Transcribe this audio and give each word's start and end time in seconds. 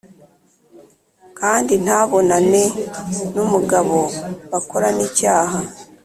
kandi 1.39 1.73
ntabonane 1.83 2.63
n’umugabo 3.33 3.97
bakorana 4.51 5.01
icyaha, 5.09 5.57